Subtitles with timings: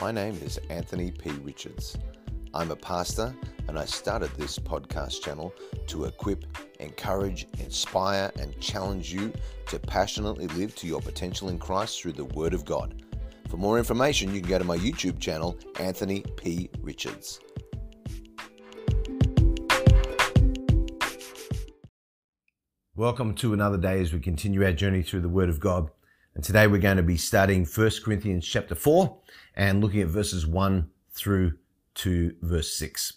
[0.00, 1.28] My name is Anthony P.
[1.42, 1.98] Richards.
[2.54, 3.34] I'm a pastor
[3.68, 5.52] and I started this podcast channel
[5.88, 6.46] to equip,
[6.80, 9.30] encourage, inspire, and challenge you
[9.66, 13.02] to passionately live to your potential in Christ through the Word of God.
[13.50, 16.70] For more information, you can go to my YouTube channel, Anthony P.
[16.80, 17.38] Richards.
[22.96, 25.90] Welcome to another day as we continue our journey through the Word of God.
[26.40, 29.14] And today we're going to be studying 1 Corinthians chapter 4
[29.56, 31.58] and looking at verses 1 through
[31.96, 33.12] to verse 6.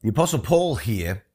[0.00, 1.26] The Apostle Paul here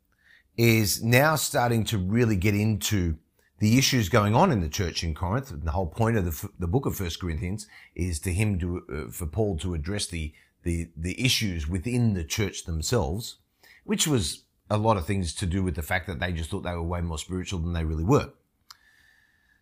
[0.57, 3.19] is now starting to really get into
[3.59, 5.53] the issues going on in the church in Corinth.
[5.55, 9.11] The whole point of the, the book of 1 Corinthians is to him to, uh,
[9.11, 13.37] for Paul to address the, the, the issues within the church themselves,
[13.83, 16.63] which was a lot of things to do with the fact that they just thought
[16.63, 18.31] they were way more spiritual than they really were.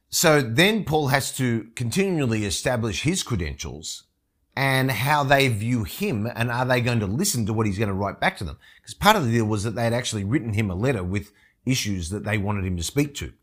[0.09, 4.03] So then Paul has to continually establish his credentials
[4.55, 7.89] and how they view him and are they going to listen to what he's going
[7.89, 8.57] to write back to them?
[8.81, 11.31] Because part of the deal was that they had actually written him a letter with
[11.65, 13.33] issues that they wanted him to speak to.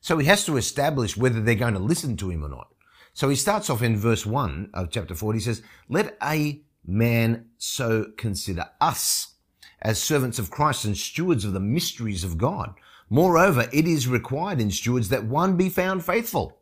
[0.00, 2.68] So he has to establish whether they're going to listen to him or not.
[3.12, 5.34] So he starts off in verse 1 of chapter 4.
[5.34, 9.34] He says, Let a man so consider us
[9.80, 12.74] as servants of Christ and stewards of the mysteries of God.
[13.10, 16.58] Moreover, it is required in stewards that one be found faithful.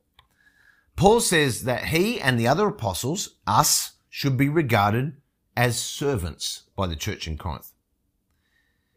[0.97, 5.15] Paul says that he and the other apostles, us, should be regarded
[5.57, 7.73] as servants by the church in Corinth.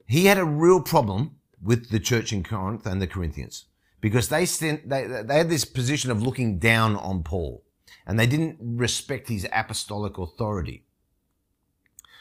[0.05, 3.65] He had a real problem with the church in Corinth and the Corinthians
[4.01, 7.63] because they, sent, they, they had this position of looking down on Paul
[8.05, 10.85] and they didn't respect his apostolic authority.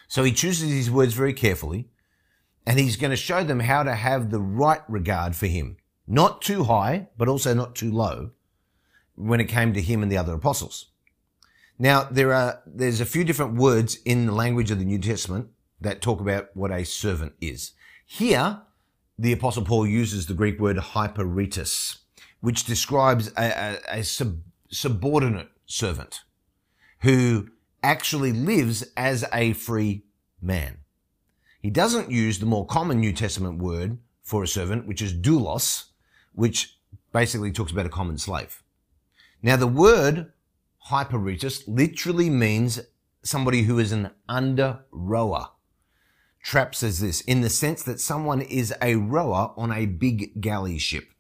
[0.09, 1.89] So he chooses his words very carefully
[2.67, 5.77] and he's going to show them how to have the right regard for him.
[6.07, 8.31] Not too high, but also not too low
[9.15, 10.91] when it came to him and the other apostles.
[11.79, 15.49] Now, there are, there's a few different words in the language of the New Testament
[15.81, 17.73] that talk about what a servant is.
[18.07, 18.61] Here,
[19.19, 21.99] the apostle Paul uses the Greek word hyperetes,
[22.41, 26.23] which describes a, a, a sub, subordinate servant
[27.01, 27.49] who
[27.83, 30.05] actually lives as a free
[30.41, 30.79] man.
[31.65, 35.85] He doesn't use the more common New Testament word for a servant, which is doulos,
[36.35, 36.77] which
[37.11, 38.63] basically talks about a common slave.
[39.43, 40.31] Now, the word
[40.91, 42.81] hyperetes literally means
[43.23, 45.53] somebody who is an under rower.
[46.43, 50.77] Trapp says this in the sense that someone is a rower on a big galley
[50.77, 51.15] ship.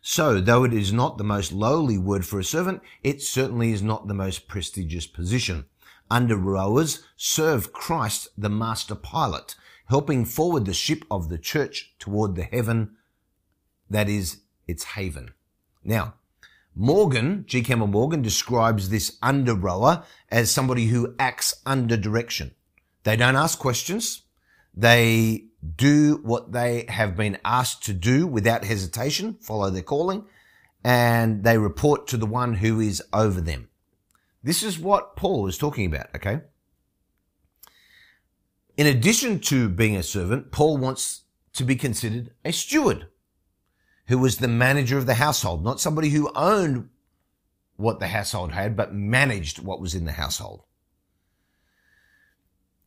[0.00, 3.82] So, though it is not the most lowly word for a servant, it certainly is
[3.82, 5.66] not the most prestigious position.
[6.10, 9.56] Under rowers serve Christ, the master pilot,
[9.90, 12.96] helping forward the ship of the church toward the heaven
[13.90, 15.34] that is its haven.
[15.84, 16.14] Now,
[16.76, 17.62] Morgan, G.
[17.62, 22.52] Campbell Morgan, describes this under rower as somebody who acts under direction.
[23.02, 24.22] They don't ask questions.
[24.72, 25.46] They
[25.76, 30.24] do what they have been asked to do without hesitation, follow their calling,
[30.84, 33.68] and they report to the one who is over them.
[34.42, 36.42] This is what Paul is talking about, okay?
[38.80, 43.08] In addition to being a servant, Paul wants to be considered a steward
[44.06, 46.88] who was the manager of the household, not somebody who owned
[47.76, 50.62] what the household had, but managed what was in the household.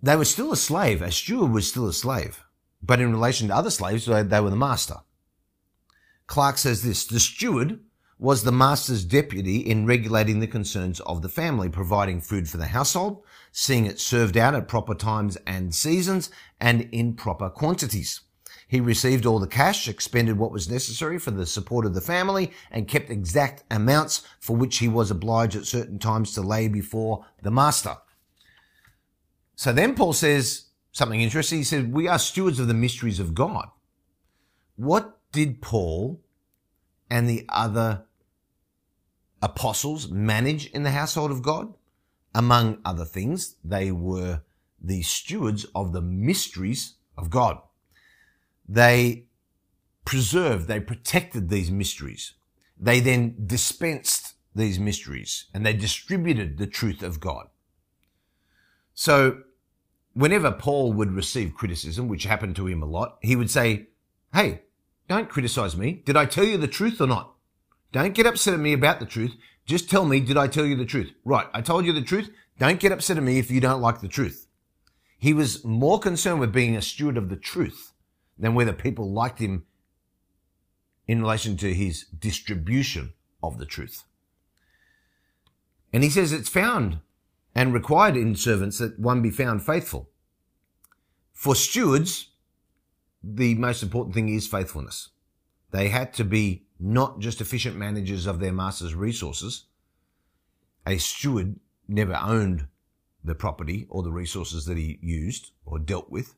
[0.02, 1.04] They were still a slave.
[1.04, 2.44] A steward was still a slave,
[2.82, 5.02] but in relation to other slaves, they were the master.
[6.26, 7.82] Clarke says this, the steward
[8.20, 12.68] was the master's deputy in regulating the concerns of the family, providing food for the
[12.68, 16.30] household, seeing it served out at proper times and seasons
[16.60, 18.22] and in proper quantities.
[18.68, 22.52] He received all the cash, expended what was necessary for the support of the family,
[22.72, 27.26] and kept exact amounts for which he was obliged at certain times to lay before
[27.42, 27.98] the master.
[29.56, 31.60] So then Paul says something interesting.
[31.60, 33.68] He said, We are stewards of the mysteries of God.
[34.76, 36.22] What did Paul
[37.14, 38.06] and the other
[39.40, 41.76] apostles manage in the household of God.
[42.34, 44.42] Among other things, they were
[44.82, 47.60] the stewards of the mysteries of God.
[48.68, 49.26] They
[50.06, 52.34] preserved, they protected these mysteries.
[52.80, 57.46] They then dispensed these mysteries and they distributed the truth of God.
[58.96, 59.44] So
[60.14, 63.90] whenever Paul would receive criticism, which happened to him a lot, he would say,
[64.34, 64.64] Hey,
[65.08, 66.02] don't criticize me.
[66.06, 67.34] Did I tell you the truth or not?
[67.92, 69.36] Don't get upset at me about the truth.
[69.66, 71.12] Just tell me, did I tell you the truth?
[71.24, 71.48] Right.
[71.54, 72.30] I told you the truth.
[72.60, 74.48] Don't get upset at me if you don't like the truth.
[75.18, 77.94] He was more concerned with being a steward of the truth
[78.38, 79.66] than whether people liked him
[81.08, 84.04] in relation to his distribution of the truth.
[85.92, 87.00] And he says it's found
[87.56, 90.10] and required in servants that one be found faithful.
[91.32, 92.30] For stewards,
[93.24, 95.10] the most important thing is faithfulness.
[95.72, 99.66] They had to be not just efficient managers of their master's resources.
[100.86, 101.56] A steward
[101.88, 102.68] never owned
[103.24, 106.36] the property or the resources that he used or dealt with.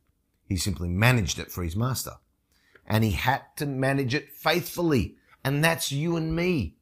[0.48, 2.14] He simply managed it for his master.
[2.86, 5.16] And he had to manage it faithfully.
[5.44, 6.76] And that's you and me.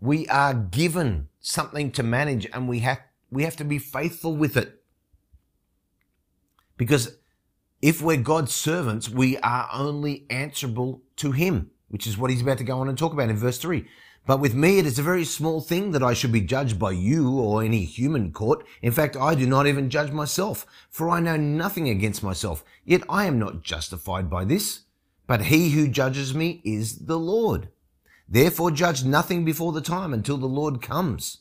[0.00, 4.56] We are given something to manage and we have, we have to be faithful with
[4.56, 4.82] it.
[6.76, 7.16] Because
[7.82, 12.58] if we're God's servants, we are only answerable to him, which is what he's about
[12.58, 13.88] to go on and talk about in verse three.
[14.24, 16.92] But with me, it is a very small thing that I should be judged by
[16.92, 18.64] you or any human court.
[18.80, 22.64] In fact, I do not even judge myself, for I know nothing against myself.
[22.84, 24.82] Yet I am not justified by this.
[25.26, 27.68] But he who judges me is the Lord.
[28.28, 31.38] Therefore judge nothing before the time until the Lord comes,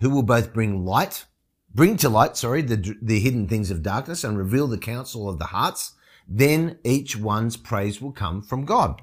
[0.00, 1.26] who will both bring light,
[1.74, 5.38] bring to light, sorry, the, the hidden things of darkness and reveal the counsel of
[5.38, 5.92] the hearts.
[6.26, 9.02] Then each one's praise will come from God.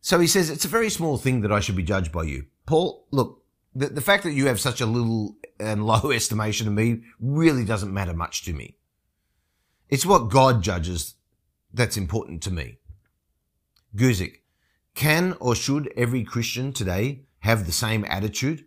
[0.00, 2.46] So he says, it's a very small thing that I should be judged by you.
[2.66, 3.42] Paul, look,
[3.74, 7.64] the, the fact that you have such a little and low estimation of me really
[7.64, 8.76] doesn't matter much to me.
[9.88, 11.14] It's what God judges
[11.72, 12.78] that's important to me.
[13.96, 14.40] Guzik,
[14.94, 18.64] can or should every Christian today have the same attitude?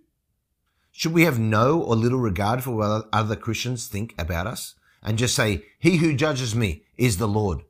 [0.92, 5.18] Should we have no or little regard for what other Christians think about us and
[5.18, 7.64] just say, he who judges me is the Lord?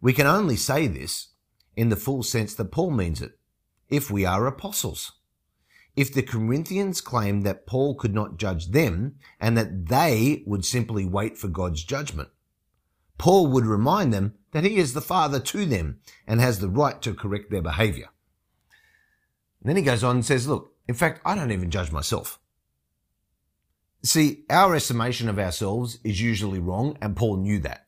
[0.00, 1.28] We can only say this
[1.76, 3.38] in the full sense that Paul means it,
[3.88, 5.12] if we are apostles.
[5.94, 11.04] If the Corinthians claimed that Paul could not judge them and that they would simply
[11.04, 12.30] wait for God's judgment,
[13.18, 17.00] Paul would remind them that he is the father to them and has the right
[17.02, 18.08] to correct their behavior.
[19.60, 22.38] And then he goes on and says, look, in fact, I don't even judge myself.
[24.04, 27.86] See, our estimation of ourselves is usually wrong, and Paul knew that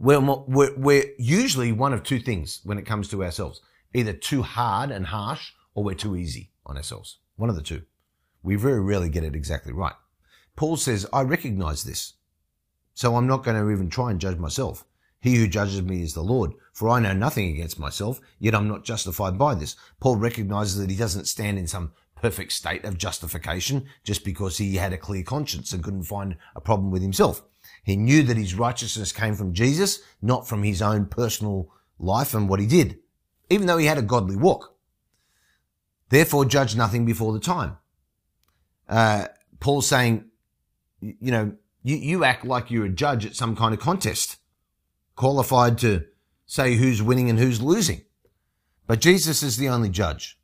[0.00, 3.60] we're, we're, we're usually one of two things when it comes to ourselves.
[3.92, 7.18] Either too hard and harsh or we're too easy on ourselves.
[7.36, 7.82] One of the two.
[8.42, 9.92] We very rarely get it exactly right.
[10.56, 12.14] Paul says, I recognize this.
[12.94, 14.86] So I'm not going to even try and judge myself.
[15.20, 18.68] He who judges me is the Lord, for I know nothing against myself, yet I'm
[18.68, 19.76] not justified by this.
[20.00, 24.76] Paul recognizes that he doesn't stand in some perfect state of justification just because he
[24.76, 27.42] had a clear conscience and couldn't find a problem with himself.
[27.82, 32.48] He knew that his righteousness came from Jesus, not from his own personal life and
[32.48, 32.98] what he did,
[33.48, 34.76] even though he had a godly walk.
[36.10, 37.78] Therefore, judge nothing before the time.
[38.88, 39.26] Uh,
[39.60, 40.24] Paul's saying,
[41.00, 41.52] you know,
[41.82, 44.36] you, you act like you're a judge at some kind of contest,
[45.16, 46.04] qualified to
[46.46, 48.02] say who's winning and who's losing.
[48.86, 50.39] But Jesus is the only judge.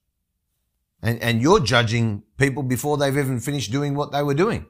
[1.02, 4.66] And, and you're judging people before they've even finished doing what they were doing.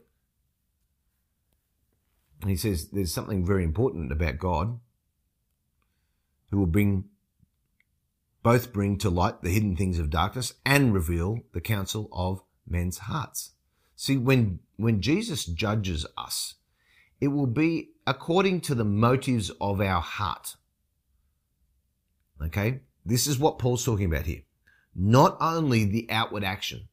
[2.40, 4.78] And he says there's something very important about God
[6.50, 7.04] who will bring
[8.42, 12.98] both bring to light the hidden things of darkness and reveal the counsel of men's
[12.98, 13.54] hearts.
[13.96, 16.54] See, when, when Jesus judges us,
[17.20, 20.54] it will be according to the motives of our heart.
[22.40, 22.82] Okay?
[23.04, 24.42] This is what Paul's talking about here.
[24.98, 26.88] Not only the outward action,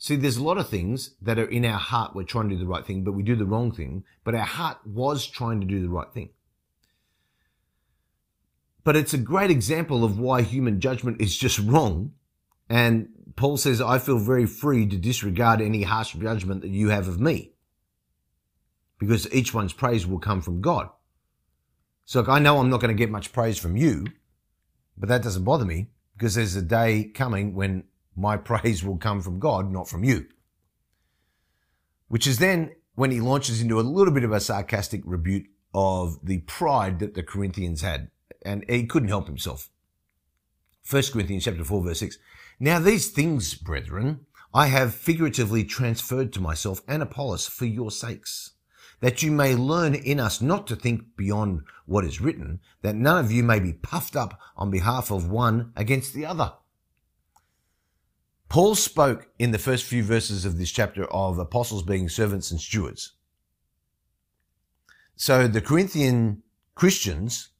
[0.00, 2.14] See, there's a lot of things that are in our heart.
[2.14, 4.04] We're trying to do the right thing, but we do the wrong thing.
[4.22, 6.30] But our heart was trying to do the right thing.
[8.84, 12.12] But it's a great example of why human judgment is just wrong.
[12.70, 17.08] And Paul says, I feel very free to disregard any harsh judgment that you have
[17.08, 17.50] of me.
[19.00, 20.90] Because each one's praise will come from God.
[22.04, 24.06] So I know I'm not going to get much praise from you,
[24.96, 27.84] but that doesn't bother me because there's a day coming when
[28.16, 30.26] my praise will come from God, not from you.
[32.08, 36.18] Which is then when he launches into a little bit of a sarcastic rebuke of
[36.24, 38.10] the pride that the Corinthians had.
[38.44, 39.70] And he couldn't help himself.
[40.90, 42.18] 1 Corinthians chapter 4 verse 6.
[42.58, 48.52] Now these things, brethren, I have figuratively transferred to myself and Apollos for your sakes,
[49.00, 53.24] that you may learn in us not to think beyond what is written, that none
[53.24, 56.52] of you may be puffed up on behalf of one against the other.
[58.48, 62.60] Paul spoke in the first few verses of this chapter of apostles being servants and
[62.60, 63.12] stewards.
[65.16, 66.42] So the Corinthian
[66.74, 67.50] Christians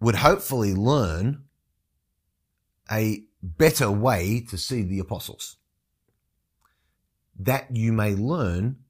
[0.00, 1.44] would hopefully learn
[2.90, 5.56] a better way to see the apostles.
[7.38, 8.83] That you may learn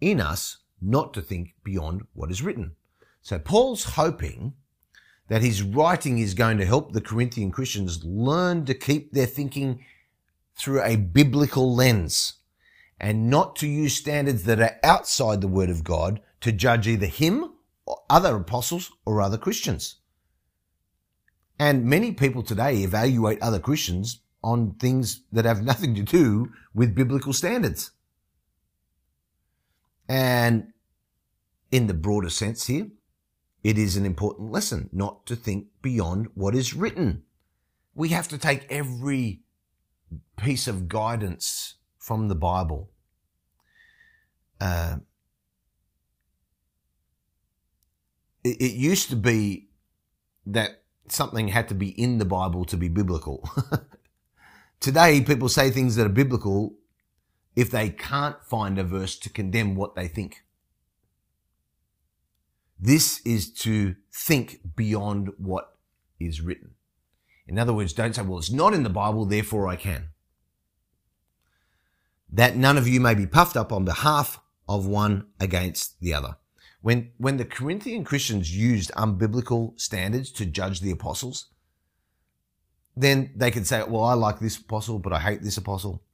[0.00, 2.72] in us not to think beyond what is written.
[3.22, 4.54] So Paul's hoping
[5.28, 9.84] that his writing is going to help the Corinthian Christians learn to keep their thinking
[10.56, 12.34] through a biblical lens
[13.00, 17.06] and not to use standards that are outside the Word of God to judge either
[17.06, 17.52] him,
[17.86, 19.96] or other apostles, or other Christians.
[21.58, 26.94] And many people today evaluate other Christians on things that have nothing to do with
[26.94, 27.90] biblical standards.
[30.08, 30.72] And
[31.70, 32.88] in the broader sense here,
[33.62, 37.24] it is an important lesson not to think beyond what is written.
[37.94, 39.42] We have to take every
[40.36, 42.90] piece of guidance from the Bible.
[44.60, 44.98] Uh,
[48.44, 49.68] it, it used to be
[50.46, 53.48] that something had to be in the Bible to be biblical.
[54.80, 56.74] Today, people say things that are biblical
[57.58, 60.44] if they can't find a verse to condemn what they think.
[62.78, 65.76] This is to think beyond what
[66.20, 66.76] is written.
[67.48, 70.10] In other words, don't say, well, it's not in the Bible, therefore I can.
[72.30, 74.38] That none of you may be puffed up on behalf
[74.68, 76.36] of one against the other.
[76.80, 81.46] When, when the Corinthian Christians used unbiblical standards to judge the apostles,
[82.96, 86.04] then they could say, well, I like this apostle, but I hate this apostle.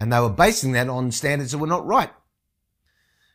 [0.00, 2.10] And they were basing that on standards that were not right.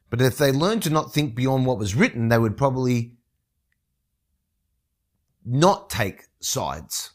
[0.09, 3.13] But if they learned to not think beyond what was written, they would probably
[5.45, 7.11] not take sides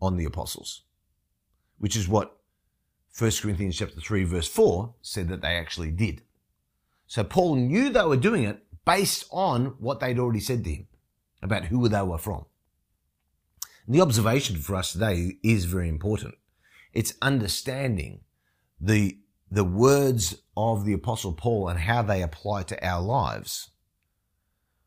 [0.00, 0.82] on the apostles,
[1.78, 2.38] which is what
[3.16, 6.22] 1 Corinthians chapter 3 verse 4 said that they actually did.
[7.06, 10.88] So Paul knew they were doing it based on what they'd already said to him
[11.42, 12.46] about who they were from.
[13.86, 16.34] And the observation for us today is very important.
[16.92, 18.20] It's understanding
[18.84, 19.18] the,
[19.50, 23.70] the words of the apostle Paul and how they apply to our lives.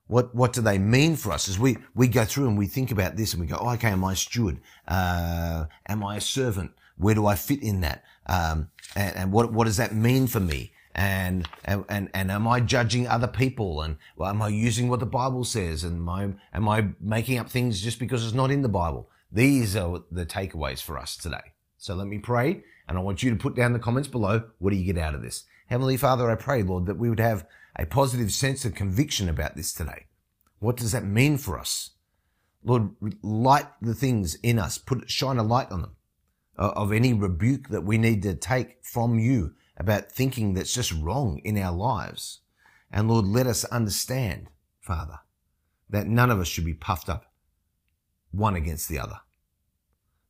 [0.06, 2.92] What, what do they mean for us as we, we go through and we think
[2.92, 4.60] about this and we go, oh, okay, am I a steward?
[4.88, 6.72] Uh, am I a servant?
[6.98, 8.04] Where do I fit in that?
[8.28, 10.72] Um, and, and what, what does that mean for me?
[10.96, 13.84] And, and, and, am I judging other people?
[13.84, 15.84] And well, am I using what the Bible says?
[15.84, 19.10] And am I, am I making up things just because it's not in the Bible?
[19.32, 21.54] These are the takeaways for us today.
[21.78, 24.44] So let me pray and I want you to put down the comments below.
[24.60, 25.44] What do you get out of this?
[25.68, 29.56] Heavenly Father, I pray, Lord, that we would have a positive sense of conviction about
[29.56, 30.06] this today.
[30.60, 31.92] What does that mean for us?
[32.64, 32.92] Lord,
[33.22, 35.96] light the things in us, put, shine a light on them
[36.58, 40.92] uh, of any rebuke that we need to take from you about thinking that's just
[40.92, 42.40] wrong in our lives.
[42.92, 44.48] And Lord, let us understand,
[44.80, 45.20] Father,
[45.90, 47.32] that none of us should be puffed up
[48.32, 49.20] one against the other,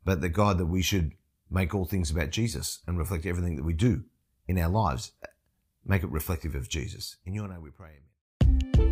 [0.03, 1.13] but that God, that we should
[1.49, 4.03] make all things about Jesus and reflect everything that we do
[4.47, 5.11] in our lives.
[5.85, 7.17] Make it reflective of Jesus.
[7.25, 7.99] In your name we pray.
[8.43, 8.87] Amen.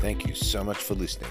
[0.00, 1.30] Thank you so much for listening.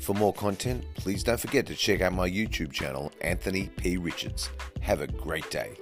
[0.00, 3.98] For more content, please don't forget to check out my YouTube channel, Anthony P.
[3.98, 4.50] Richards.
[4.80, 5.76] Have a great day.